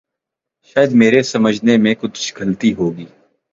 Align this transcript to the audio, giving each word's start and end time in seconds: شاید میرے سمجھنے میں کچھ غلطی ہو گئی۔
شاید 0.69 0.91
میرے 0.93 1.21
سمجھنے 1.23 1.77
میں 1.77 1.93
کچھ 2.01 2.33
غلطی 2.39 2.73
ہو 2.73 2.87
گئی۔ 2.97 3.05